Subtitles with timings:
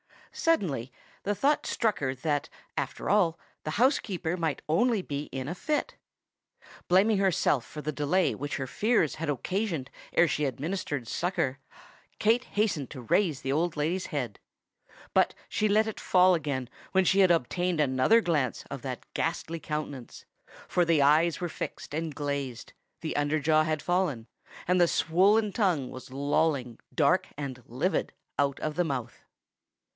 [0.33, 0.91] Suddenly
[1.23, 5.95] the thought struck her that, after all, the housekeeper might only be in a fit.
[6.87, 11.59] Blaming herself for the delay which her fears had occasioned ere she administered succour,
[12.17, 14.39] Kate hastened to raise the old lady's head.
[15.13, 19.59] But she let it fall again when she had obtained another glance of that ghastly
[19.59, 26.09] countenance;—for the eyes were fixed and glazed—the under jaw had fallen—and the swollen tongue was
[26.09, 29.25] lolling, dark and livid, out of the mouth.